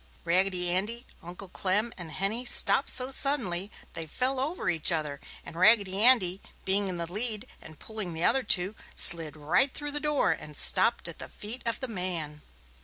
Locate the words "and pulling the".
7.61-8.23